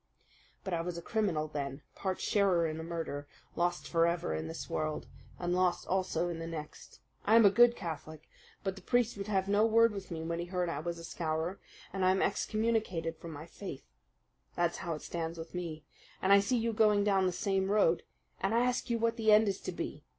[0.63, 4.67] "But I was a criminal then, part sharer in a murder, lost forever in this
[4.67, 5.05] world,
[5.37, 7.01] and lost also in the next.
[7.23, 8.27] I am a good Catholic;
[8.63, 11.03] but the priest would have no word with me when he heard I was a
[11.03, 11.59] Scowrer,
[11.93, 13.85] and I am excommunicated from my faith.
[14.55, 15.85] That's how it stands with me.
[16.19, 18.01] And I see you going down the same road,
[18.39, 20.03] and I ask you what the end is to be.